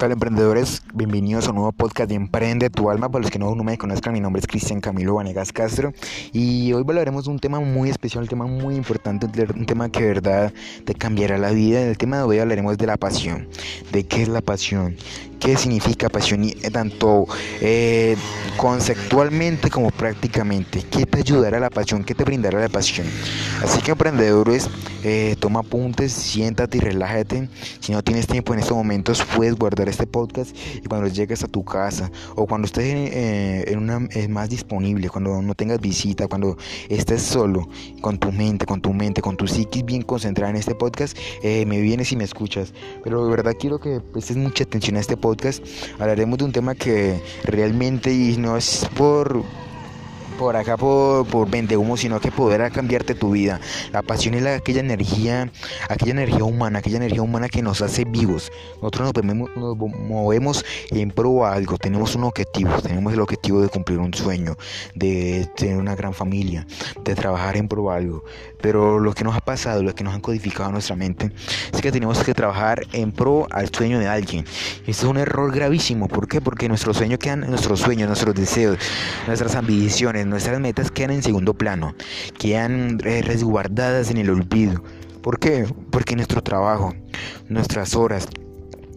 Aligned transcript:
tal 0.00 0.12
emprendedores? 0.12 0.82
Bienvenidos 0.94 1.46
a 1.46 1.50
un 1.50 1.56
nuevo 1.56 1.72
podcast 1.72 2.08
de 2.08 2.14
Emprende 2.14 2.70
tu 2.70 2.88
alma. 2.88 3.10
Para 3.10 3.20
los 3.20 3.30
que 3.30 3.38
no, 3.38 3.54
me 3.54 3.76
conozcan, 3.76 4.14
mi 4.14 4.20
nombre 4.20 4.40
es 4.40 4.46
Cristian 4.46 4.80
Camilo 4.80 5.16
Vanegas 5.16 5.52
Castro 5.52 5.92
y 6.32 6.72
hoy 6.72 6.80
hablaremos 6.88 7.26
de 7.26 7.30
un 7.32 7.38
tema 7.38 7.60
muy 7.60 7.90
especial, 7.90 8.22
un 8.22 8.28
tema 8.28 8.46
muy 8.46 8.76
importante, 8.76 9.26
un 9.54 9.66
tema 9.66 9.90
que 9.90 10.00
de 10.00 10.06
verdad 10.06 10.54
te 10.86 10.94
cambiará 10.94 11.36
la 11.36 11.50
vida. 11.50 11.82
El 11.82 11.98
tema 11.98 12.16
de 12.16 12.22
hoy 12.22 12.38
hablaremos 12.38 12.78
de 12.78 12.86
la 12.86 12.96
pasión, 12.96 13.46
de 13.92 14.04
qué 14.04 14.22
es 14.22 14.28
la 14.28 14.40
pasión, 14.40 14.96
qué 15.40 15.56
significa 15.56 16.08
pasión, 16.10 16.48
tanto 16.70 17.26
eh, 17.60 18.14
conceptualmente 18.58 19.70
como 19.70 19.90
prácticamente, 19.90 20.84
qué 20.90 21.06
te 21.06 21.18
ayudará 21.20 21.58
la 21.58 21.70
pasión, 21.70 22.04
qué 22.04 22.14
te 22.14 22.24
brindará 22.24 22.60
la 22.60 22.68
pasión. 22.68 23.06
Así 23.64 23.80
que 23.80 23.92
emprendedores, 23.92 24.68
eh, 25.02 25.34
toma 25.40 25.60
apuntes, 25.60 26.12
siéntate 26.12 26.76
y 26.76 26.80
relájate. 26.80 27.48
Si 27.80 27.90
no 27.90 28.02
tienes 28.02 28.26
tiempo 28.26 28.52
en 28.52 28.60
estos 28.60 28.76
momentos, 28.76 29.24
puedes 29.34 29.56
guardar 29.56 29.88
este 29.88 30.06
podcast 30.06 30.54
y 30.76 30.86
cuando 30.86 31.08
llegues 31.08 31.42
a 31.42 31.48
tu 31.48 31.64
casa 31.64 32.10
o 32.36 32.46
cuando 32.46 32.66
estés 32.66 32.84
eh, 32.84 33.64
en 33.66 33.78
una 33.78 34.06
es 34.10 34.28
más 34.28 34.50
disponible, 34.50 35.08
cuando 35.08 35.40
no 35.40 35.54
tengas 35.54 35.80
visita, 35.80 36.28
cuando 36.28 36.58
estés 36.90 37.22
solo, 37.22 37.66
con 38.02 38.18
tu 38.18 38.30
mente, 38.30 38.66
con 38.66 38.82
tu 38.82 38.92
mente, 38.92 39.22
con 39.22 39.38
tu 39.38 39.48
psiquis 39.48 39.84
bien 39.86 40.02
concentrada 40.02 40.50
en 40.50 40.56
este 40.56 40.74
podcast, 40.74 41.16
me 41.42 41.80
vienes 41.80 42.12
y 42.12 42.16
me 42.16 42.24
escuchas. 42.24 42.74
Pero 43.02 43.24
de 43.24 43.30
verdad 43.30 43.54
quiero 43.58 43.80
que 43.80 44.00
prestes 44.00 44.36
mucha 44.36 44.64
atención 44.64 44.96
a 44.96 45.00
este 45.00 45.16
podcast 45.16 45.29
podcast 45.30 45.64
hablaremos 46.00 46.38
de 46.38 46.44
un 46.44 46.52
tema 46.52 46.74
que 46.74 47.20
realmente 47.44 48.12
y 48.12 48.36
no 48.36 48.56
es 48.56 48.88
por 48.96 49.44
por 50.40 50.56
acá 50.56 50.78
por, 50.78 51.26
por 51.26 51.50
vende 51.50 51.76
humo, 51.76 51.98
sino 51.98 52.18
que 52.18 52.32
podrá 52.32 52.70
cambiarte 52.70 53.14
tu 53.14 53.32
vida. 53.32 53.60
La 53.92 54.00
pasión 54.00 54.32
es 54.32 54.46
aquella 54.46 54.80
energía, 54.80 55.52
aquella 55.90 56.12
energía 56.12 56.44
humana, 56.44 56.78
aquella 56.78 56.96
energía 56.96 57.20
humana 57.20 57.50
que 57.50 57.60
nos 57.60 57.82
hace 57.82 58.06
vivos. 58.06 58.50
Nosotros 58.80 59.12
nos 59.14 59.76
movemos, 59.76 60.64
en 60.90 61.10
pro 61.10 61.44
a 61.44 61.52
algo, 61.52 61.76
tenemos 61.76 62.14
un 62.14 62.24
objetivo, 62.24 62.72
tenemos 62.80 63.12
el 63.12 63.20
objetivo 63.20 63.60
de 63.60 63.68
cumplir 63.68 63.98
un 63.98 64.14
sueño, 64.14 64.56
de 64.94 65.46
tener 65.56 65.76
una 65.76 65.94
gran 65.94 66.14
familia, 66.14 66.66
de 67.04 67.14
trabajar 67.14 67.58
en 67.58 67.68
pro 67.68 67.90
a 67.90 67.96
algo. 67.96 68.24
Pero 68.60 68.98
lo 68.98 69.12
que 69.12 69.24
nos 69.24 69.36
ha 69.36 69.40
pasado, 69.40 69.82
lo 69.82 69.94
que 69.94 70.04
nos 70.04 70.14
han 70.14 70.20
codificado 70.20 70.68
en 70.68 70.72
nuestra 70.74 70.96
mente, 70.96 71.32
es 71.72 71.80
que 71.80 71.92
tenemos 71.92 72.22
que 72.22 72.34
trabajar 72.34 72.82
en 72.92 73.12
pro 73.12 73.46
al 73.50 73.72
sueño 73.74 73.98
de 73.98 74.08
alguien. 74.08 74.44
Esto 74.86 75.04
es 75.06 75.10
un 75.10 75.18
error 75.18 75.52
gravísimo. 75.52 76.08
¿Por 76.08 76.28
qué? 76.28 76.40
Porque 76.40 76.68
nuestros 76.68 76.96
sueños 76.96 77.18
quedan, 77.18 77.40
nuestros 77.40 77.80
sueños, 77.80 78.08
nuestros 78.08 78.34
deseos, 78.34 78.78
nuestras 79.26 79.54
ambiciones, 79.54 80.26
nuestras 80.26 80.60
metas 80.60 80.90
quedan 80.90 81.12
en 81.12 81.22
segundo 81.22 81.54
plano, 81.54 81.94
quedan 82.38 82.98
eh, 83.04 83.22
resguardadas 83.22 84.10
en 84.10 84.18
el 84.18 84.30
olvido. 84.30 84.82
¿Por 85.22 85.38
qué? 85.38 85.66
Porque 85.90 86.16
nuestro 86.16 86.42
trabajo, 86.42 86.94
nuestras 87.48 87.94
horas, 87.94 88.28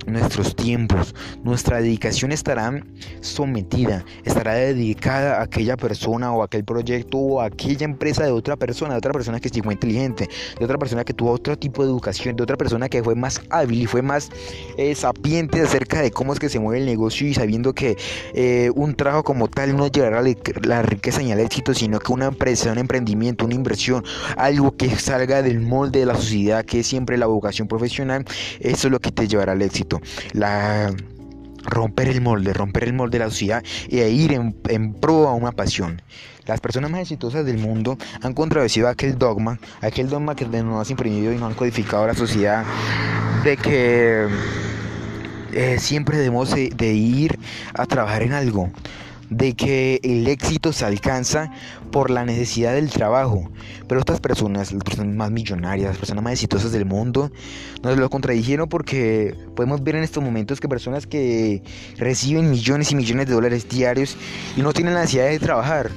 nuestros 0.05 0.55
tiempos, 0.55 1.15
nuestra 1.43 1.81
dedicación 1.81 2.31
estará 2.31 2.83
sometida, 3.21 4.05
estará 4.23 4.53
dedicada 4.53 5.39
a 5.39 5.43
aquella 5.43 5.77
persona 5.77 6.31
o 6.33 6.41
a 6.41 6.45
aquel 6.45 6.63
proyecto 6.63 7.17
o 7.17 7.41
a 7.41 7.45
aquella 7.45 7.85
empresa 7.85 8.23
de 8.23 8.31
otra 8.31 8.55
persona, 8.55 8.93
de 8.93 8.97
otra 8.97 9.13
persona 9.13 9.39
que 9.39 9.49
fue 9.61 9.73
inteligente, 9.73 10.27
de 10.59 10.65
otra 10.65 10.77
persona 10.77 11.03
que 11.03 11.13
tuvo 11.13 11.31
otro 11.31 11.57
tipo 11.57 11.83
de 11.83 11.89
educación, 11.89 12.35
de 12.35 12.43
otra 12.43 12.57
persona 12.57 12.89
que 12.89 13.03
fue 13.03 13.15
más 13.15 13.41
hábil 13.49 13.83
y 13.83 13.85
fue 13.85 14.01
más 14.01 14.29
eh, 14.77 14.95
sapiente 14.95 15.61
acerca 15.61 16.01
de 16.01 16.11
cómo 16.11 16.33
es 16.33 16.39
que 16.39 16.49
se 16.49 16.59
mueve 16.59 16.79
el 16.79 16.85
negocio 16.85 17.27
y 17.27 17.33
sabiendo 17.33 17.73
que 17.73 17.97
eh, 18.33 18.71
un 18.75 18.95
trabajo 18.95 19.23
como 19.23 19.47
tal 19.47 19.75
no 19.75 19.87
llevará 19.87 20.21
la 20.63 20.81
riqueza 20.81 21.21
ni 21.21 21.31
al 21.31 21.39
éxito, 21.39 21.73
sino 21.73 21.99
que 21.99 22.11
una 22.11 22.25
empresa, 22.25 22.71
un 22.71 22.77
emprendimiento, 22.77 23.45
una 23.45 23.55
inversión, 23.55 24.03
algo 24.37 24.75
que 24.75 24.89
salga 24.97 25.41
del 25.41 25.61
molde 25.61 25.99
de 25.99 26.05
la 26.05 26.15
sociedad, 26.15 26.65
que 26.65 26.79
es 26.79 26.87
siempre 26.87 27.17
la 27.17 27.27
vocación 27.27 27.67
profesional, 27.67 28.25
eso 28.59 28.87
es 28.87 28.91
lo 28.91 28.99
que 28.99 29.11
te 29.11 29.27
llevará 29.27 29.53
al 29.53 29.61
éxito 29.61 29.92
la 30.33 30.93
romper 31.65 32.09
el 32.09 32.21
molde, 32.21 32.53
romper 32.53 32.85
el 32.85 32.93
molde 32.93 33.17
de 33.17 33.25
la 33.25 33.29
sociedad 33.29 33.63
e 33.89 34.09
ir 34.09 34.33
en, 34.33 34.93
pro 34.93 35.27
a 35.27 35.33
una 35.33 35.51
pasión. 35.51 36.01
Las 36.45 36.59
personas 36.59 36.91
más 36.91 37.01
exitosas 37.01 37.45
del 37.45 37.57
mundo 37.57 37.97
han 38.21 38.33
contradecido 38.33 38.89
aquel 38.89 39.17
dogma, 39.17 39.59
aquel 39.81 40.09
dogma 40.09 40.35
que 40.35 40.45
nos 40.45 40.87
ha 40.87 40.91
imprimido 40.91 41.31
y 41.31 41.37
nos 41.37 41.51
han 41.51 41.55
codificado 41.55 42.05
la 42.05 42.15
sociedad 42.15 42.65
de 43.43 43.55
que 43.55 44.27
eh, 45.53 45.77
siempre 45.79 46.17
debemos 46.17 46.53
de 46.53 46.93
ir 46.93 47.39
a 47.73 47.85
trabajar 47.85 48.23
en 48.23 48.33
algo 48.33 48.69
de 49.29 49.53
que 49.53 49.99
el 50.03 50.27
éxito 50.27 50.73
se 50.73 50.85
alcanza 50.85 51.51
por 51.91 52.09
la 52.09 52.25
necesidad 52.25 52.73
del 52.73 52.89
trabajo. 52.89 53.49
Pero 53.87 53.99
estas 53.99 54.19
personas, 54.19 54.71
las 54.71 54.83
personas 54.83 55.15
más 55.15 55.31
millonarias, 55.31 55.89
las 55.89 55.97
personas 55.97 56.23
más 56.23 56.33
exitosas 56.33 56.71
del 56.71 56.85
mundo, 56.85 57.31
nos 57.81 57.97
lo 57.97 58.09
contradijeron 58.09 58.69
porque 58.69 59.35
podemos 59.55 59.83
ver 59.83 59.95
en 59.95 60.03
estos 60.03 60.23
momentos 60.23 60.59
que 60.59 60.67
personas 60.67 61.07
que 61.07 61.63
reciben 61.97 62.49
millones 62.49 62.91
y 62.91 62.95
millones 62.95 63.27
de 63.27 63.33
dólares 63.33 63.67
diarios 63.69 64.17
y 64.55 64.61
no 64.61 64.73
tienen 64.73 64.93
la 64.93 65.01
necesidad 65.01 65.27
de 65.27 65.39
trabajar. 65.39 65.91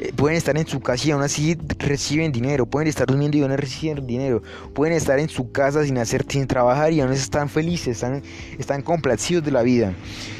Eh, 0.00 0.14
pueden 0.16 0.38
estar 0.38 0.56
en 0.56 0.66
su 0.66 0.80
casa 0.80 1.08
y 1.08 1.10
aún 1.10 1.22
así 1.22 1.58
reciben 1.78 2.32
dinero, 2.32 2.64
pueden 2.64 2.88
estar 2.88 3.06
durmiendo 3.06 3.36
y 3.36 3.42
aún 3.42 3.52
así 3.52 3.60
reciben 3.60 4.06
dinero, 4.06 4.42
pueden 4.72 4.96
estar 4.96 5.18
en 5.18 5.28
su 5.28 5.52
casa 5.52 5.84
sin 5.84 5.98
hacer, 5.98 6.24
sin 6.26 6.46
trabajar 6.46 6.90
y 6.92 7.00
aún 7.00 7.10
así 7.12 7.20
están 7.20 7.50
felices, 7.50 7.88
están, 7.88 8.22
están 8.58 8.80
complacidos 8.80 9.44
de 9.44 9.50
la 9.50 9.62
vida. 9.62 9.92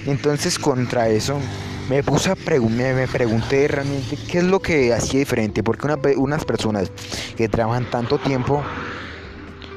Entonces 0.06 0.58
contra 0.58 1.10
eso 1.10 1.38
me 1.90 2.02
puse 2.02 2.30
a 2.30 2.36
me, 2.36 2.94
me, 2.94 3.06
pregunté 3.06 3.68
realmente 3.68 4.16
qué 4.30 4.38
es 4.38 4.44
lo 4.44 4.60
que 4.60 4.94
hacía 4.94 5.20
diferente, 5.20 5.62
porque 5.62 5.86
unas 6.16 6.44
personas 6.46 6.90
que 7.36 7.46
trabajan 7.48 7.90
tanto 7.90 8.18
tiempo 8.18 8.62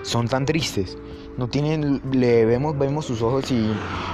son 0.04 0.30
tan 0.30 0.46
tristes 0.46 0.98
no 1.38 1.48
tienen, 1.48 2.02
le 2.12 2.46
vemos, 2.46 2.78
vemos 2.78 3.06
sus 3.06 3.22
ojos 3.22 3.50
y 3.52 3.74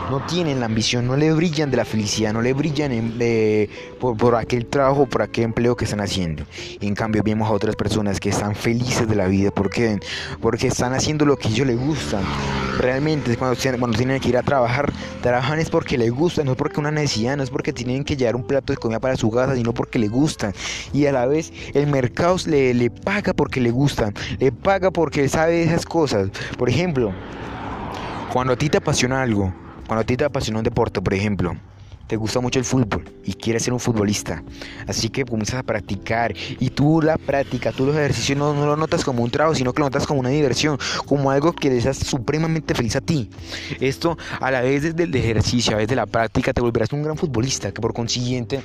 no 0.09 0.25
tienen 0.25 0.59
la 0.59 0.68
ambición, 0.68 1.06
no 1.07 1.18
le 1.18 1.34
brillan 1.34 1.69
de 1.69 1.78
la 1.78 1.85
felicidad, 1.85 2.34
no 2.34 2.41
le 2.41 2.53
brillan 2.53 3.18
por, 4.00 4.35
aquel 4.35 4.66
trabajo, 4.66 5.06
por 5.06 5.22
aquel 5.22 5.46
empleo 5.46 5.75
que 5.75 5.85
están 5.85 6.02
haciendo. 6.02 6.46
en 6.79 6.96
cambio 6.96 7.22
vemos 7.24 7.50
a 7.50 7.52
otras 7.52 7.75
personas 7.75 8.19
que 8.19 8.29
están 8.29 8.56
felices 8.56 9.08
de 9.08 9.16
la 9.16 9.28
vida, 9.28 9.52
¿por 9.52 9.69
qué? 9.69 10.00
Porque 10.41 10.68
están 10.68 10.94
haciendo 10.94 11.25
lo 11.25 11.38
que 11.38 11.50
ellos 11.50 11.68
les 11.68 11.79
gusta. 11.79 12.22
Realmente 12.79 13.35
cuando, 13.35 13.57
cuando 13.78 13.97
tienen 13.97 14.22
que 14.22 14.29
ir 14.29 14.38
a 14.38 14.41
trabajar, 14.41 14.91
trabajan 15.22 15.59
es 15.59 15.69
porque 15.69 15.97
les 15.97 16.12
gusta, 16.12 16.45
no 16.45 16.51
es 16.51 16.57
porque 16.57 16.79
una 16.79 16.91
necesidad, 16.91 17.35
no 17.35 17.44
es 17.44 17.50
porque 17.50 17.73
tienen 17.73 18.06
que 18.06 18.16
llevar 18.16 18.38
un 18.38 18.44
plato 18.44 18.72
de 18.72 18.78
comida 18.78 19.01
para 19.01 19.17
su 19.17 19.29
casa, 19.29 19.53
sino 19.53 19.73
porque 19.73 20.00
les 20.00 20.09
gusta. 20.09 20.53
Y 20.94 21.06
a 21.06 21.12
la 21.12 21.25
vez 21.25 21.51
el 21.73 21.88
mercado 21.88 22.38
le, 22.45 22.73
le 22.73 22.90
paga 22.90 23.34
porque 23.34 23.59
le 23.59 23.72
gusta, 23.72 24.13
le 24.40 24.53
paga 24.53 24.91
porque 24.91 25.28
sabe 25.28 25.62
esas 25.62 25.85
cosas. 25.85 26.29
Por 26.57 26.69
ejemplo, 26.69 27.13
cuando 28.31 28.53
a 28.53 28.56
ti 28.56 28.69
te 28.69 28.78
apasiona 28.78 29.22
algo, 29.22 29.53
cuando 29.85 30.01
a 30.01 30.06
ti 30.06 30.16
te 30.16 30.23
apasiona 30.23 30.59
un 30.59 30.63
deporte, 30.63 31.01
por 31.01 31.13
ejemplo, 31.13 31.57
te 32.09 32.16
gusta 32.16 32.40
mucho 32.40 32.58
el 32.58 32.66
fútbol 32.66 33.08
y 33.24 33.34
quieres 33.34 33.62
ser 33.62 33.72
un 33.72 33.80
futbolista, 33.80 34.44
así 34.88 35.09
que 35.09 35.24
comienzas 35.25 35.59
a 35.59 35.64
practicar 35.64 36.34
y 36.59 36.72
tú 36.72 37.03
la 37.03 37.20
práctica, 37.20 37.72
tú 37.72 37.86
los 37.86 37.96
ejercicios 37.96 38.36
no, 38.36 38.52
lo 38.53 38.75
notas 38.75 39.06
como 39.06 39.24
un 39.24 39.30
trabajo, 39.30 39.53
sino 39.53 39.74
que 39.74 39.80
lo 39.80 39.86
notas 39.86 40.08
como 40.08 40.20
una 40.20 40.30
diversión, 40.30 40.80
como 41.06 41.30
algo 41.30 41.53
que 41.53 41.78
hace 41.78 42.06
supremamente 42.06 42.74
feliz 42.74 42.96
a 42.96 43.02
ti. 43.02 43.30
Esto 43.80 44.18
a 44.42 44.50
la 44.50 44.62
vez 44.62 44.96
del 44.96 45.16
ejercicio, 45.16 45.72
a 45.72 45.74
la 45.74 45.78
vez 45.78 45.88
de 45.88 45.96
la 45.96 46.08
práctica, 46.08 46.52
te 46.52 46.62
volverás 46.62 46.92
un 46.94 47.03
gran 47.03 47.16
futbolista, 47.16 47.72
que 47.72 47.80
por 47.80 47.94
consiguiente 47.94 48.64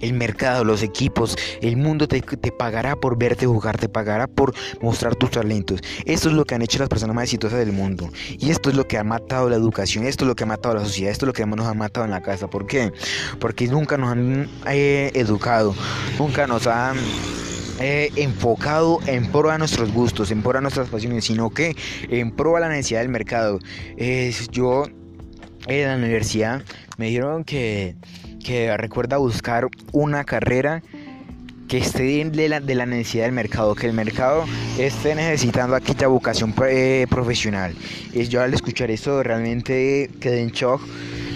el 0.00 0.12
mercado, 0.12 0.64
los 0.64 0.82
equipos, 0.82 1.36
el 1.60 1.76
mundo 1.76 2.08
te, 2.08 2.22
pagará 2.52 2.96
por 2.96 3.18
verte 3.18 3.46
jugar, 3.46 3.78
te 3.78 3.88
pagará 3.88 4.26
por 4.26 4.54
mostrar 4.80 5.14
tus 5.16 5.30
talentos. 5.30 5.80
Esto 6.04 6.28
es 6.28 6.34
lo 6.34 6.44
que 6.44 6.54
han 6.54 6.62
hecho 6.62 6.78
las 6.78 6.88
personas 6.88 7.14
más 7.14 7.24
exitosas 7.24 7.58
del 7.58 7.72
mundo. 7.72 8.10
Y 8.38 8.50
esto 8.50 8.70
es 8.70 8.76
lo 8.76 8.86
que 8.86 8.98
ha 8.98 9.04
matado 9.04 9.48
la 9.48 9.56
educación, 9.56 10.04
esto 10.04 10.24
es 10.24 10.28
lo 10.28 10.36
que 10.36 10.44
ha 10.44 10.46
matado 10.46 10.74
la 10.74 10.84
sociedad, 10.84 11.10
esto 11.10 11.26
es 11.26 11.28
lo 11.28 11.32
que 11.32 11.46
nos 11.46 11.66
ha 11.66 11.74
matado 11.74 12.04
en 12.04 12.12
la 12.12 12.22
casa. 12.22 12.48
¿Por 12.48 12.66
qué? 12.66 12.92
Porque 13.38 13.66
nunca 13.66 13.96
nos 13.96 14.12
han 14.12 14.48
eh, 14.66 15.10
educado, 15.14 15.74
nunca 16.18 16.46
nos 16.46 16.66
han... 16.66 16.96
Eh, 17.82 18.12
enfocado 18.16 18.98
en 19.06 19.32
pro 19.32 19.50
a 19.50 19.56
nuestros 19.56 19.90
gustos, 19.90 20.30
en 20.30 20.42
pro 20.42 20.58
a 20.58 20.60
nuestras 20.60 20.90
pasiones, 20.90 21.24
sino 21.24 21.48
que 21.48 21.74
en 22.10 22.30
pro 22.30 22.54
a 22.58 22.60
la 22.60 22.68
necesidad 22.68 23.00
del 23.00 23.08
mercado. 23.08 23.58
yo 24.52 24.84
en 25.66 25.88
la 25.88 25.96
universidad 25.96 26.62
me 26.98 27.06
dijeron 27.06 27.44
que 27.44 27.96
que 28.44 28.76
recuerda 28.76 29.18
buscar 29.18 29.68
una 29.92 30.24
carrera 30.24 30.82
que 31.68 31.78
esté 31.78 32.24
de 32.24 32.48
la, 32.48 32.58
de 32.58 32.74
la 32.74 32.84
necesidad 32.84 33.26
del 33.26 33.32
mercado, 33.32 33.76
que 33.76 33.86
el 33.86 33.92
mercado 33.92 34.44
esté 34.76 35.14
necesitando 35.14 35.76
aquella 35.76 36.08
vocación 36.08 36.52
eh, 36.66 37.06
profesional. 37.08 37.76
Y 38.12 38.24
yo 38.26 38.42
al 38.42 38.52
escuchar 38.52 38.90
esto 38.90 39.22
realmente 39.22 40.10
quedé 40.20 40.40
en 40.42 40.50
shock. 40.50 40.82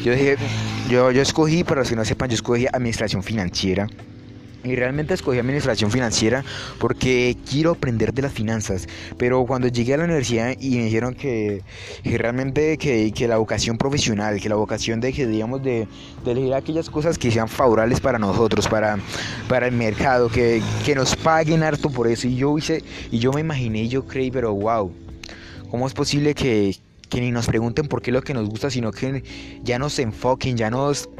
Yo 0.03 0.13
dije, 0.13 0.37
yo, 0.91 1.13
yo 1.13 1.23
escogí, 1.23 1.63
para 1.63 1.83
los 1.83 1.89
que 1.89 1.95
no 1.95 2.05
sepan, 2.05 2.31
yo 2.31 2.35
escogí 2.35 2.67
administración 2.67 3.23
financiera. 3.23 3.87
Y 4.65 4.77
realmente 4.77 5.13
escogí 5.13 5.39
administración 5.39 5.91
financiera 5.91 6.43
porque 6.79 7.37
quiero 7.49 7.73
aprender 7.73 8.15
de 8.15 8.23
las 8.23 8.33
finanzas. 8.33 8.89
Pero 9.19 9.45
cuando 9.45 9.69
llegué 9.69 9.93
a 9.93 9.99
la 9.99 10.05
universidad 10.05 10.55
y 10.59 10.77
me 10.77 10.85
dijeron 10.85 11.15
que, 11.15 11.63
realmente 12.03 12.79
que, 12.79 13.13
la 13.29 13.37
vocación 13.37 13.77
profesional, 13.77 14.41
que 14.41 14.49
la 14.49 14.55
vocación 14.55 15.01
de 15.01 15.13
que 15.13 15.27
digamos 15.27 15.63
de, 15.63 15.87
elegir 16.25 16.55
aquellas 16.55 16.89
cosas 16.89 17.19
que 17.19 17.31
sean 17.31 17.49
favorables 17.49 18.01
para 18.01 18.19
nosotros, 18.19 18.67
para, 18.67 18.99
para 19.49 19.67
el 19.67 19.75
mercado, 19.75 20.31
que, 20.31 20.63
que 20.85 20.95
nos 20.95 21.15
paguen 21.15 21.63
harto 21.63 21.91
por 21.91 22.09
eso. 22.09 22.27
Y 22.27 22.37
yo 22.37 22.57
hice, 22.57 22.83
y 23.11 23.19
yo 23.19 23.33
me 23.33 23.43
imaginé, 23.43 23.87
yo 23.89 24.07
creí, 24.07 24.31
pero 24.31 24.55
wow, 24.55 24.91
¿cómo 25.71 25.87
es 25.87 25.93
posible 25.93 26.35
que, 26.35 26.75
que 27.11 27.21
ni 27.21 27.31
nos 27.31 27.47
pregunten 27.47 27.87
por 27.87 28.01
qué 28.01 28.11
es 28.11 28.15
lo 28.15 28.23
que 28.23 28.33
nos 28.33 28.49
gusta, 28.49 28.71
sino 28.71 28.93
que 28.93 29.23
ya 29.63 29.79
nos 29.79 29.99
enfoquen, 29.99 30.57
ya 30.57 30.71
nos 30.71 31.11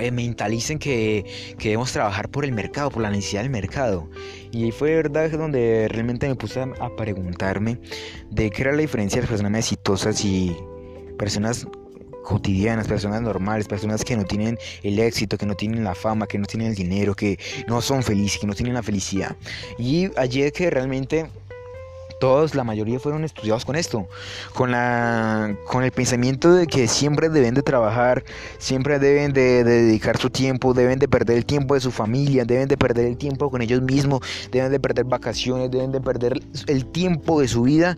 eh, 0.00 0.10
mentalicen 0.10 0.78
que, 0.78 1.24
que, 1.58 1.70
debemos 1.70 1.92
trabajar 1.92 2.28
por 2.28 2.44
el 2.44 2.52
mercado, 2.52 2.90
por 2.90 3.02
la 3.02 3.10
necesidad 3.10 3.42
del 3.42 3.50
mercado. 3.50 4.08
Y 4.52 4.70
fue 4.72 4.94
verdad 4.94 5.30
donde 5.30 5.88
realmente 5.88 6.28
me 6.28 6.34
puse 6.34 6.60
a, 6.60 6.96
preguntarme 6.96 7.78
de 8.30 8.50
qué 8.50 8.62
era 8.62 8.72
la 8.72 8.78
diferencia 8.78 9.20
de 9.20 9.26
personas 9.26 9.60
exitosas 9.60 10.24
y 10.24 10.56
personas 11.18 11.66
cotidianas, 12.24 12.86
personas 12.86 13.22
normales, 13.22 13.66
personas 13.66 14.04
que 14.04 14.16
no 14.16 14.24
tienen 14.24 14.58
el 14.82 14.98
éxito, 14.98 15.38
que 15.38 15.46
no 15.46 15.54
tienen 15.54 15.84
la 15.84 15.94
fama, 15.94 16.26
que 16.26 16.38
no 16.38 16.46
tienen 16.46 16.68
el 16.68 16.74
dinero, 16.74 17.14
que 17.14 17.38
no 17.66 17.80
son 17.80 18.02
felices, 18.02 18.40
que 18.40 18.46
no 18.46 18.54
tienen 18.54 18.74
la 18.74 18.82
felicidad. 18.82 19.36
Y 19.78 20.10
allí 20.16 20.50
que 20.52 20.70
realmente 20.70 21.26
todos, 22.20 22.54
la 22.54 22.62
mayoría 22.62 23.00
fueron 23.00 23.24
estudiados 23.24 23.64
con 23.64 23.74
esto, 23.74 24.06
con, 24.54 24.70
la, 24.70 25.56
con 25.66 25.82
el 25.82 25.90
pensamiento 25.90 26.52
de 26.52 26.68
que 26.68 26.86
siempre 26.86 27.28
deben 27.28 27.54
de 27.54 27.62
trabajar, 27.62 28.22
siempre 28.58 29.00
deben 29.00 29.32
de, 29.32 29.64
dedicar 29.64 30.18
su 30.18 30.30
tiempo, 30.30 30.72
deben 30.72 31.00
de 31.00 31.08
perder 31.08 31.38
el 31.38 31.46
tiempo 31.46 31.74
de 31.74 31.80
su 31.80 31.90
familia, 31.90 32.44
deben 32.44 32.68
de 32.68 32.76
perder 32.76 33.06
el 33.06 33.16
tiempo 33.16 33.50
con 33.50 33.62
ellos 33.62 33.82
mismos, 33.82 34.20
deben 34.52 34.70
de 34.70 34.78
perder 34.78 35.06
vacaciones, 35.06 35.70
deben 35.70 35.90
de 35.90 36.00
perder 36.00 36.40
el 36.68 36.86
tiempo 36.86 37.40
de 37.40 37.48
su 37.48 37.62
vida 37.62 37.96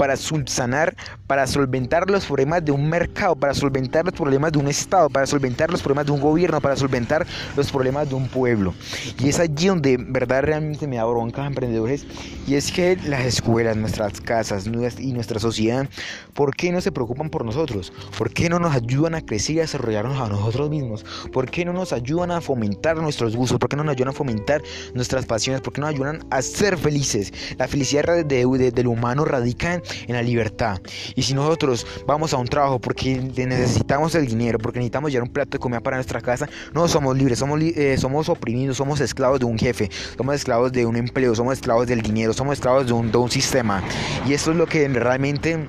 para 0.00 0.16
subsanar, 0.16 0.96
para 1.26 1.46
solventar 1.46 2.08
los 2.08 2.24
problemas 2.24 2.64
de 2.64 2.72
un 2.72 2.88
mercado, 2.88 3.36
para 3.36 3.52
solventar 3.52 4.02
los 4.02 4.14
problemas 4.14 4.50
de 4.50 4.58
un 4.58 4.66
estado, 4.66 5.10
para 5.10 5.26
solventar 5.26 5.70
los 5.70 5.82
problemas 5.82 6.06
de 6.06 6.12
un 6.12 6.22
gobierno, 6.22 6.58
para 6.58 6.74
solventar 6.74 7.26
los 7.54 7.70
problemas 7.70 8.08
de 8.08 8.14
un 8.14 8.26
pueblo. 8.26 8.72
Y 9.18 9.28
es 9.28 9.38
allí 9.38 9.66
donde 9.66 9.98
verdad 9.98 10.42
realmente 10.44 10.86
me 10.86 10.96
da 10.96 11.04
bronca 11.04 11.42
a 11.42 11.46
emprendedores 11.46 12.06
y 12.46 12.54
es 12.54 12.72
que 12.72 12.96
las 13.04 13.26
escuelas, 13.26 13.76
nuestras 13.76 14.22
casas 14.22 14.66
y 14.66 15.12
nuestra 15.12 15.38
sociedad, 15.38 15.86
¿por 16.32 16.56
qué 16.56 16.72
no 16.72 16.80
se 16.80 16.92
preocupan 16.92 17.28
por 17.28 17.44
nosotros? 17.44 17.92
¿Por 18.16 18.32
qué 18.32 18.48
no 18.48 18.58
nos 18.58 18.74
ayudan 18.74 19.14
a 19.14 19.20
crecer 19.20 19.56
y 19.56 19.58
a 19.58 19.62
desarrollarnos 19.62 20.18
a 20.18 20.30
nosotros 20.30 20.70
mismos? 20.70 21.04
¿Por 21.30 21.50
qué 21.50 21.66
no 21.66 21.74
nos 21.74 21.92
ayudan 21.92 22.30
a 22.30 22.40
fomentar 22.40 22.96
nuestros 22.96 23.36
gustos? 23.36 23.58
¿Por 23.58 23.68
qué 23.68 23.76
no 23.76 23.84
nos 23.84 23.92
ayudan 23.92 24.14
a 24.14 24.16
fomentar 24.16 24.62
nuestras 24.94 25.26
pasiones? 25.26 25.60
¿Por 25.60 25.74
qué 25.74 25.82
no 25.82 25.88
nos 25.88 25.94
ayudan 25.94 26.26
a 26.30 26.40
ser 26.40 26.78
felices? 26.78 27.34
La 27.58 27.68
felicidad 27.68 28.24
de, 28.24 28.70
del 28.72 28.86
humano 28.86 29.26
radica 29.26 29.82
en 30.06 30.14
la 30.14 30.22
libertad. 30.22 30.80
Y 31.14 31.22
si 31.22 31.34
nosotros 31.34 31.86
vamos 32.06 32.32
a 32.32 32.36
un 32.36 32.46
trabajo 32.46 32.78
porque 32.78 33.16
necesitamos 33.16 34.14
el 34.14 34.26
dinero, 34.26 34.58
porque 34.58 34.78
necesitamos 34.78 35.10
llevar 35.10 35.28
un 35.28 35.32
plato 35.32 35.50
de 35.50 35.58
comida 35.58 35.80
para 35.80 35.96
nuestra 35.96 36.20
casa, 36.20 36.48
no 36.72 36.88
somos 36.88 37.16
libres, 37.16 37.38
somos, 37.38 37.60
eh, 37.60 37.96
somos 37.98 38.28
oprimidos, 38.28 38.76
somos 38.76 39.00
esclavos 39.00 39.40
de 39.40 39.46
un 39.46 39.58
jefe, 39.58 39.90
somos 40.16 40.34
esclavos 40.34 40.72
de 40.72 40.86
un 40.86 40.96
empleo, 40.96 41.34
somos 41.34 41.54
esclavos 41.54 41.86
del 41.86 42.02
dinero, 42.02 42.32
somos 42.32 42.54
esclavos 42.54 42.86
de 42.86 42.92
un, 42.92 43.10
de 43.10 43.18
un 43.18 43.30
sistema. 43.30 43.82
Y 44.26 44.34
eso 44.34 44.50
es 44.50 44.56
lo 44.56 44.66
que 44.66 44.86
realmente 44.88 45.68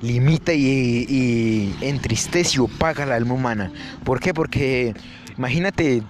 limita 0.00 0.52
y, 0.52 1.06
y 1.08 1.76
entristece 1.80 2.56
y 2.56 2.58
opaca 2.60 3.06
la 3.06 3.16
alma 3.16 3.34
humana. 3.34 3.72
¿Por 4.04 4.20
qué? 4.20 4.32
Porque 4.32 4.94
imagínate 5.36 6.02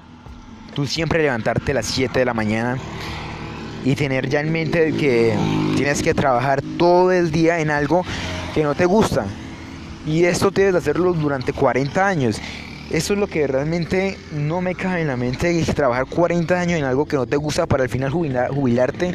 tú 0.74 0.86
siempre 0.86 1.22
levantarte 1.22 1.72
a 1.72 1.74
las 1.74 1.86
7 1.86 2.18
de 2.18 2.24
la 2.24 2.34
mañana 2.34 2.78
y 3.88 3.94
tener 3.94 4.28
ya 4.28 4.40
en 4.40 4.52
mente 4.52 4.92
que 4.92 5.34
tienes 5.74 6.02
que 6.02 6.12
trabajar 6.12 6.60
todo 6.76 7.10
el 7.10 7.30
día 7.30 7.60
en 7.60 7.70
algo 7.70 8.04
que 8.54 8.62
no 8.62 8.74
te 8.74 8.84
gusta. 8.84 9.24
Y 10.06 10.24
esto 10.24 10.50
debes 10.50 10.74
hacerlo 10.74 11.14
durante 11.14 11.54
40 11.54 12.06
años. 12.06 12.38
Eso 12.90 13.14
es 13.14 13.18
lo 13.18 13.26
que 13.26 13.46
realmente 13.46 14.18
no 14.32 14.60
me 14.60 14.74
cabe 14.74 15.00
en 15.00 15.06
la 15.06 15.16
mente, 15.16 15.64
trabajar 15.74 16.04
40 16.04 16.60
años 16.60 16.78
en 16.78 16.84
algo 16.84 17.06
que 17.06 17.16
no 17.16 17.24
te 17.24 17.36
gusta 17.36 17.64
para 17.64 17.84
al 17.84 17.88
final 17.88 18.10
jubilarte 18.10 19.14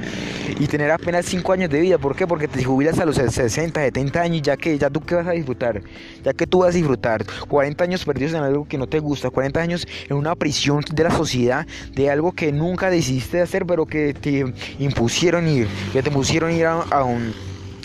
y 0.60 0.68
tener 0.68 0.92
apenas 0.92 1.26
5 1.26 1.54
años 1.54 1.70
de 1.70 1.80
vida. 1.80 1.98
¿Por 1.98 2.16
qué? 2.16 2.28
Porque 2.28 2.48
te 2.48 2.64
jubilas 2.64 3.00
a 3.00 3.06
los 3.06 3.16
60, 3.16 3.82
70 3.82 4.22
años, 4.22 4.42
ya 4.42 4.58
que 4.58 4.78
ya 4.78 4.90
tú 4.90 5.02
qué 5.02 5.16
vas 5.16 5.28
a 5.28 5.32
disfrutar, 5.32 5.82
ya 6.24 6.34
que 6.34 6.48
tú 6.48 6.60
vas 6.60 6.74
a 6.74 6.78
disfrutar 6.78 7.26
40 7.48 7.84
años 7.84 8.06
perdidos 8.06 8.34
en 8.34 8.44
algo 8.44 8.68
que 8.68 8.78
no 8.78 8.88
te 8.88 9.00
gusta, 9.00 9.30
40 9.30 9.60
años 9.60 9.88
en 10.10 10.18
una 10.18 10.36
prisión 10.36 10.84
de 10.92 11.04
la 11.04 11.12
sociedad, 11.12 11.68
de 11.96 12.10
algo 12.10 12.32
que 12.32 12.52
nunca 12.52 12.90
decidiste 12.90 13.42
hacer, 13.42 13.66
pero 13.66 13.86
que 13.86 14.14
te 14.14 14.46
impusieron 14.80 15.48
ir, 15.48 15.68
que 15.92 16.02
te 16.02 16.10
impusieron 16.10 16.52
ir 16.52 16.66
a 16.66 17.04
un 17.04 17.34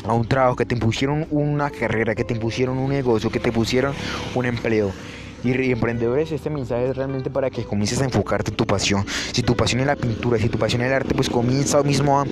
a 0.05 0.13
un 0.13 0.27
trabajo, 0.27 0.57
que 0.57 0.65
te 0.65 0.75
impusieron 0.75 1.27
una 1.31 1.71
carrera, 1.71 2.15
que 2.15 2.25
te 2.25 2.35
impusieron 2.35 2.79
un 2.79 2.91
negocio, 2.91 3.31
que 3.31 3.41
te 3.41 3.53
pusieron 3.53 3.95
un 4.35 4.47
empleo. 4.47 4.93
Y, 5.45 5.71
emprendedores, 5.71 6.33
este 6.33 6.51
mensaje 6.51 6.91
es 6.91 6.97
realmente 6.97 7.31
para 7.31 7.51
que 7.51 7.65
comiences 7.65 8.01
a 8.01 8.05
enfocarte 8.05 8.51
en 8.51 8.57
tu 8.57 8.67
pasión. 8.67 9.05
Si 9.33 9.43
tu 9.43 9.55
pasión 9.55 9.81
es 9.81 9.87
la 9.87 9.97
pintura, 9.97 10.39
si 10.39 10.49
tu 10.49 10.59
pasión 10.59 10.83
es 10.83 10.89
el 10.89 10.95
arte, 10.95 11.15
pues 11.15 11.31
comienza 11.31 11.79
hoy 11.79 11.85
mismo 11.85 12.21
a, 12.21 12.27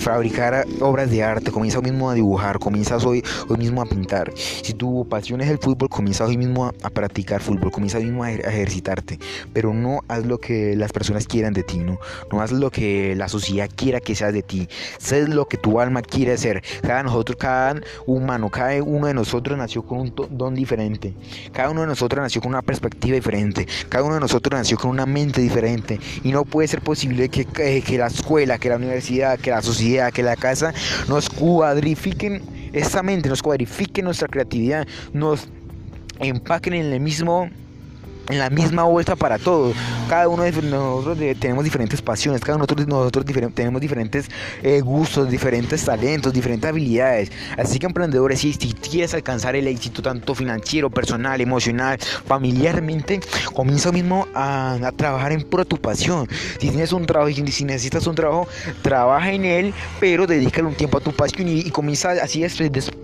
fabricar 0.00 0.66
obras 0.80 1.10
de 1.10 1.22
arte, 1.22 1.50
comienza 1.50 1.78
hoy 1.78 1.84
mismo 1.84 2.10
a 2.10 2.14
dibujar, 2.14 2.58
comienza 2.58 2.96
hoy, 2.96 3.22
hoy 3.48 3.56
mismo 3.56 3.82
a 3.82 3.86
pintar. 3.86 4.32
Si 4.34 4.72
tu 4.74 5.06
pasión 5.08 5.40
es 5.40 5.48
el 5.48 5.58
fútbol, 5.58 5.88
comienza 5.88 6.24
hoy 6.24 6.36
mismo 6.36 6.66
a, 6.66 6.90
practicar 6.90 7.40
fútbol, 7.40 7.70
comienza 7.70 7.98
hoy 7.98 8.04
mismo 8.04 8.24
a, 8.24 8.32
ejercitarte. 8.32 9.18
Pero 9.52 9.72
no 9.72 10.00
haz 10.08 10.26
lo 10.26 10.38
que 10.38 10.74
las 10.76 10.92
personas 10.92 11.26
quieran 11.26 11.52
de 11.52 11.62
ti, 11.62 11.78
¿no? 11.78 11.98
No 12.32 12.40
haz 12.40 12.50
lo 12.50 12.70
que 12.70 13.14
la 13.14 13.28
sociedad 13.28 13.68
quiera 13.74 14.00
que 14.00 14.14
seas 14.14 14.32
de 14.32 14.42
ti. 14.42 14.68
Sé 14.98 15.28
lo 15.28 15.46
que 15.46 15.56
tu 15.56 15.80
alma 15.80 16.02
quiere 16.02 16.36
ser. 16.36 16.62
Cada 16.82 17.02
nosotros, 17.02 17.36
cada 17.36 17.80
humano, 18.06 18.50
cada 18.50 18.82
uno 18.82 19.06
de 19.06 19.14
nosotros 19.14 19.56
nació 19.56 19.82
con 19.82 20.00
un 20.00 20.14
don 20.30 20.54
diferente. 20.54 21.14
Cada 21.52 21.70
uno 21.70 21.82
de 21.82 21.86
nosotros 21.86 22.22
nació 22.22 22.39
con 22.40 22.50
una 22.50 22.62
perspectiva 22.62 23.14
diferente, 23.14 23.66
cada 23.88 24.04
uno 24.04 24.14
de 24.14 24.20
nosotros 24.20 24.58
nació 24.58 24.76
con 24.76 24.90
una 24.90 25.06
mente 25.06 25.40
diferente. 25.40 26.00
Y 26.24 26.32
no 26.32 26.44
puede 26.44 26.68
ser 26.68 26.80
posible 26.80 27.28
que, 27.28 27.44
que, 27.44 27.98
la 27.98 28.06
escuela, 28.06 28.58
que 28.58 28.68
la 28.68 28.76
universidad, 28.76 29.38
que 29.38 29.50
la 29.50 29.62
sociedad, 29.62 30.12
que 30.12 30.22
la 30.22 30.36
casa 30.36 30.72
nos 31.08 31.28
cuadrifiquen 31.28 32.42
esa 32.72 33.02
mente, 33.02 33.28
nos 33.28 33.42
cuadrifiquen 33.42 34.04
nuestra 34.04 34.28
creatividad, 34.28 34.86
nos 35.12 35.48
empaquen 36.18 36.74
en 36.74 36.92
el 36.92 37.00
mismo 37.00 37.50
en 38.30 38.38
la 38.38 38.50
misma 38.50 38.84
vuelta 38.84 39.16
para 39.16 39.38
todos. 39.38 39.74
Cada 40.08 40.28
uno 40.28 40.42
de 40.42 40.52
nosotros 40.62 41.18
tenemos 41.38 41.64
diferentes 41.64 42.02
pasiones, 42.02 42.40
cada 42.40 42.56
uno 42.56 42.66
de 42.66 42.86
nosotros 42.86 43.24
tenemos 43.54 43.80
diferentes 43.80 44.28
eh, 44.62 44.80
gustos, 44.80 45.30
diferentes 45.30 45.84
talentos, 45.84 46.32
diferentes 46.32 46.68
habilidades. 46.68 47.30
Así 47.56 47.78
que 47.78 47.86
emprendedores, 47.86 48.40
si, 48.40 48.54
quieres 48.54 49.14
alcanzar 49.14 49.54
el 49.56 49.66
éxito 49.66 50.02
tanto 50.02 50.34
financiero, 50.34 50.90
personal, 50.90 51.40
emocional, 51.40 51.98
familiarmente, 51.98 53.20
comienza 53.54 53.92
mismo 53.92 54.26
a, 54.34 54.78
trabajar 54.96 55.32
en 55.32 55.42
pro 55.42 55.64
tu 55.64 55.76
pasión. 55.76 56.28
Si 56.58 56.70
tienes 56.70 56.92
un 56.92 57.06
trabajo 57.06 57.28
y 57.28 57.52
si 57.52 57.64
necesitas 57.64 58.06
un 58.06 58.14
trabajo, 58.14 58.48
trabaja 58.82 59.32
en 59.32 59.44
él, 59.44 59.74
pero 59.98 60.26
dedícale 60.26 60.66
un 60.66 60.74
tiempo 60.74 60.98
a 60.98 61.00
tu 61.00 61.12
pasión 61.12 61.48
y, 61.48 61.70
comienza 61.70 62.10
así 62.10 62.44
a 62.44 62.48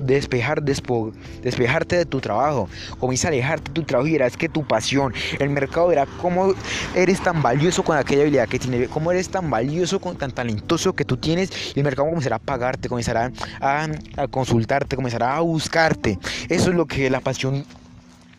despejar, 0.00 0.62
despejarte 0.62 1.97
de 1.97 2.05
tu 2.07 2.21
trabajo. 2.21 2.69
Comienza 2.99 3.29
a 3.29 3.31
alejarte 3.31 3.71
de 3.71 3.75
tu 3.75 3.83
trabajo 3.85 4.09
y 4.09 4.12
verás 4.12 4.37
que 4.37 4.49
tu 4.49 4.65
pasión 4.65 5.12
el 5.39 5.51
mercado 5.51 5.89
verá 5.89 6.07
cómo 6.21 6.55
eres 6.95 7.23
tan 7.23 7.43
valioso 7.43 7.83
con 7.83 7.97
aquella 7.97 8.23
habilidad 8.23 8.49
que 8.49 8.59
tienes, 8.59 8.89
cómo 8.89 9.13
eres 9.13 9.29
tan 9.29 9.51
valioso, 9.51 10.01
con 10.01 10.17
tan 10.17 10.33
talentoso 10.33 10.95
que 10.95 11.05
tú 11.05 11.17
tienes 11.17 11.51
y 11.75 11.81
el 11.81 11.85
mercado 11.85 12.09
comenzará 12.09 12.37
a 12.37 12.41
pagarte, 12.41 12.89
comenzará 12.89 13.31
a, 13.61 13.87
a 14.17 14.29
consultarte, 14.29 14.97
comenzará 14.97 15.37
a 15.37 15.41
buscarte. 15.41 16.19
Eso 16.49 16.71
es 16.71 16.77
lo 16.77 16.87
que 16.87 17.11
la 17.11 17.21
pasión 17.21 17.65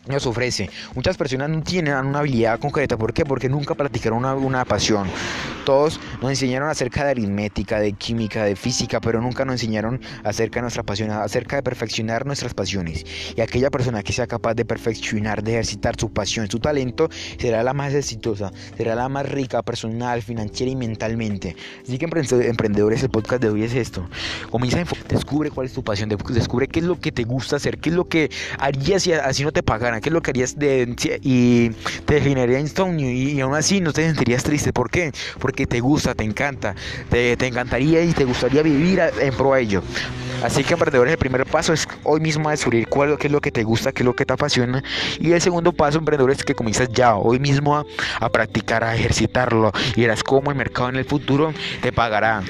nos 0.08 0.26
ofrece. 0.26 0.70
Muchas 0.94 1.16
personas 1.16 1.50
no 1.50 1.62
tienen 1.62 1.94
una 1.94 2.20
habilidad 2.20 2.58
concreta. 2.58 2.96
¿Por 2.96 3.12
qué? 3.12 3.24
Porque 3.24 3.48
nunca 3.48 3.74
practicaron 3.74 4.18
una, 4.18 4.34
una, 4.34 4.64
pasión. 4.64 5.08
Todos 5.64 6.00
nos 6.20 6.30
enseñaron 6.30 6.68
acerca 6.68 7.04
de 7.04 7.10
aritmética, 7.10 7.78
de 7.78 7.92
química, 7.92 8.44
de 8.44 8.56
física, 8.56 9.00
pero 9.00 9.20
nunca 9.20 9.44
nos 9.44 9.54
enseñaron 9.54 10.00
acerca 10.24 10.56
de 10.56 10.62
nuestra 10.62 10.82
pasión, 10.82 11.10
acerca 11.10 11.56
de 11.56 11.62
perfeccionar 11.62 12.26
nuestras 12.26 12.54
pasiones. 12.54 13.04
Y 13.36 13.40
aquella 13.40 13.70
persona 13.70 14.02
que 14.02 14.12
sea 14.12 14.26
capaz 14.26 14.54
de 14.54 14.64
perfeccionar, 14.64 15.42
de 15.42 15.52
ejercitar 15.52 15.94
su 15.98 16.10
pasión, 16.10 16.50
su 16.50 16.58
talento, 16.58 17.08
será 17.38 17.62
la 17.62 17.74
más 17.74 17.94
exitosa, 17.94 18.50
será 18.76 18.94
la 18.94 19.08
más 19.08 19.28
rica 19.28 19.62
personal, 19.62 20.22
financiera 20.22 20.72
y 20.72 20.76
mentalmente. 20.76 21.56
Así 21.82 21.98
que 21.98 22.06
emprendedores, 22.06 23.02
el 23.02 23.10
podcast 23.10 23.42
de 23.42 23.50
hoy 23.50 23.64
es 23.64 23.74
esto. 23.74 24.08
Comienza 24.50 24.80
a 24.80 24.84
descubre 25.08 25.50
cuál 25.50 25.66
es 25.66 25.72
tu 25.72 25.82
pasión, 25.82 26.08
descubre 26.08 26.68
qué 26.68 26.80
es 26.80 26.86
lo 26.86 26.98
que 26.98 27.12
te 27.12 27.24
gusta 27.24 27.56
hacer, 27.56 27.78
qué 27.78 27.90
es 27.90 27.94
lo 27.94 28.08
que 28.08 28.30
harías 28.58 29.02
si 29.02 29.12
así 29.12 29.44
no 29.44 29.52
te 29.52 29.62
pagaran 29.62 29.97
¿qué 30.00 30.08
es 30.08 30.12
lo 30.12 30.22
que 30.22 30.30
harías 30.30 30.58
de, 30.58 30.94
y 31.22 31.70
te 32.04 32.20
generaría 32.20 32.60
insomnio 32.60 33.10
y, 33.10 33.40
aún 33.40 33.54
así 33.54 33.80
no 33.80 33.92
te 33.92 34.06
sentirías 34.06 34.42
triste? 34.42 34.72
¿Por 34.72 34.90
qué? 34.90 35.12
Porque 35.38 35.66
te 35.66 35.80
gusta, 35.80 36.14
te 36.14 36.24
encanta, 36.24 36.74
te, 37.10 37.36
te 37.36 37.46
encantaría 37.46 38.02
y 38.02 38.12
te 38.12 38.24
gustaría 38.24 38.62
vivir 38.62 39.00
en 39.20 39.34
pro 39.34 39.52
a 39.52 39.60
ello. 39.60 39.82
Así 40.42 40.62
que 40.62 40.74
emprendedores, 40.74 41.12
el 41.12 41.18
primer 41.18 41.44
paso 41.46 41.72
es 41.72 41.88
hoy 42.04 42.20
mismo 42.20 42.48
descubrir 42.48 42.86
cuál 42.86 43.18
qué 43.18 43.26
es 43.26 43.32
lo 43.32 43.40
que 43.40 43.50
te 43.50 43.64
gusta, 43.64 43.90
qué 43.90 44.02
es 44.02 44.06
lo 44.06 44.14
que 44.14 44.24
te 44.24 44.32
apasiona. 44.32 44.84
Y 45.18 45.32
el 45.32 45.40
segundo 45.40 45.72
paso, 45.72 45.98
emprendedores, 45.98 46.38
es 46.38 46.44
que 46.44 46.54
comienzas 46.54 46.88
ya 46.92 47.16
hoy 47.16 47.40
mismo 47.40 47.76
a, 47.76 47.84
a 48.20 48.28
practicar, 48.28 48.84
a 48.84 48.94
ejercitarlo. 48.94 49.72
Y 49.96 50.02
verás 50.02 50.22
cómo 50.22 50.50
el 50.52 50.56
mercado 50.56 50.90
en 50.90 50.96
el 50.96 51.04
futuro 51.04 51.52
te 51.82 51.92
pagará. 51.92 52.44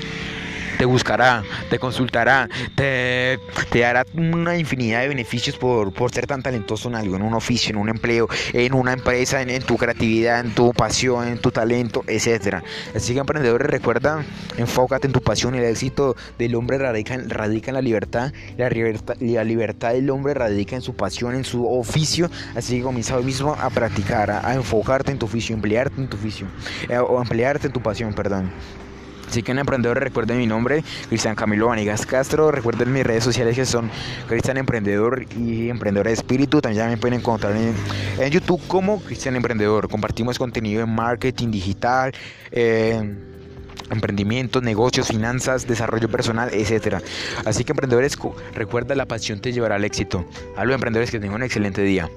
Te 0.78 0.84
buscará, 0.84 1.42
te 1.68 1.78
consultará, 1.78 2.48
te, 2.74 3.38
te 3.70 3.80
dará 3.80 4.06
una 4.14 4.56
infinidad 4.56 5.00
de 5.00 5.08
beneficios 5.08 5.56
por, 5.56 5.92
por, 5.92 6.12
ser 6.12 6.26
tan 6.26 6.42
talentoso 6.42 6.88
en 6.88 6.94
algo, 6.94 7.16
en 7.16 7.22
un 7.22 7.34
oficio, 7.34 7.70
en 7.70 7.76
un 7.76 7.88
empleo, 7.88 8.28
en 8.52 8.74
una 8.74 8.92
empresa, 8.92 9.42
en, 9.42 9.62
tu 9.62 9.76
creatividad, 9.76 10.40
en 10.40 10.54
tu 10.54 10.72
pasión, 10.72 11.26
en 11.26 11.38
tu 11.38 11.50
talento, 11.50 12.04
etc. 12.06 12.62
Así 12.94 13.12
que 13.12 13.20
emprendedores, 13.20 13.68
recuerda, 13.68 14.24
enfócate 14.56 15.08
en 15.08 15.12
tu 15.12 15.20
pasión, 15.20 15.54
el 15.56 15.64
éxito 15.64 16.16
del 16.38 16.54
hombre 16.54 16.78
radica, 16.78 17.18
radica 17.26 17.70
en 17.70 17.74
la 17.74 17.82
libertad, 17.82 18.32
la 18.56 18.70
libertad, 18.70 19.16
la 19.20 19.44
libertad 19.44 19.92
del 19.92 20.08
hombre 20.10 20.34
radica 20.34 20.76
en 20.76 20.82
su 20.82 20.94
pasión, 20.94 21.34
en 21.34 21.44
su 21.44 21.66
oficio, 21.66 22.30
así 22.54 22.78
que 22.78 22.82
comienza 22.84 23.16
hoy 23.16 23.24
mismo 23.24 23.56
a 23.60 23.68
practicar, 23.70 24.30
a, 24.30 24.54
enfocarte 24.54 25.10
en 25.10 25.18
tu 25.18 25.26
oficio, 25.26 25.54
emplearte 25.54 26.00
en 26.00 26.08
tu 26.08 26.16
oficio, 26.16 26.46
eh, 26.88 26.98
o 26.98 27.20
emplearte 27.20 27.66
en 27.66 27.72
tu 27.72 27.82
pasión, 27.82 28.14
perdón. 28.14 28.50
Así 29.28 29.42
que 29.42 29.52
un 29.52 29.58
emprendedor, 29.58 30.00
recuerden 30.00 30.38
mi 30.38 30.46
nombre, 30.46 30.82
Cristian 31.08 31.34
Camilo 31.34 31.66
Vanigas 31.66 32.06
Castro. 32.06 32.50
Recuerden 32.50 32.92
mis 32.92 33.04
redes 33.04 33.24
sociales 33.24 33.54
que 33.54 33.66
son 33.66 33.90
Cristian 34.26 34.56
Emprendedor 34.56 35.26
y 35.36 35.68
Emprendedor 35.68 36.06
de 36.06 36.14
Espíritu. 36.14 36.62
También 36.62 36.88
me 36.88 36.96
pueden 36.96 37.20
encontrar 37.20 37.54
en, 37.54 38.30
YouTube 38.30 38.60
como 38.66 39.02
Cristian 39.02 39.36
Emprendedor. 39.36 39.88
Compartimos 39.88 40.38
contenido 40.38 40.82
en 40.82 40.94
marketing 40.94 41.50
digital. 41.50 42.12
Emprendimientos, 43.90 44.62
negocios, 44.62 45.08
finanzas, 45.08 45.66
desarrollo 45.66 46.08
personal, 46.08 46.48
etcétera. 46.52 47.02
Así 47.44 47.64
que 47.64 47.72
emprendedores, 47.72 48.16
recuerda 48.54 48.94
la 48.94 49.06
pasión 49.06 49.40
te 49.40 49.52
llevará 49.52 49.76
al 49.76 49.84
éxito. 49.84 50.26
A 50.56 50.64
emprendedores 50.64 51.10
que 51.10 51.20
tengan 51.20 51.36
un 51.36 51.42
excelente 51.42 51.82
día. 51.82 52.10